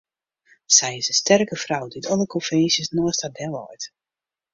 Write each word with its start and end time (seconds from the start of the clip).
Sy 0.75 0.93
is 1.01 1.09
in 1.13 1.17
sterke 1.19 1.57
frou 1.63 1.85
dy't 1.91 2.09
alle 2.13 2.25
konvinsjes 2.35 2.91
neist 3.01 3.23
har 3.27 3.33
delleit. 3.41 3.83